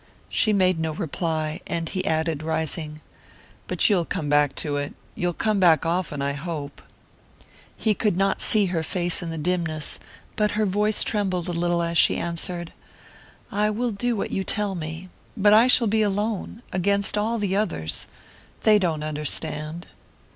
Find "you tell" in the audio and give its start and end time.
14.31-14.73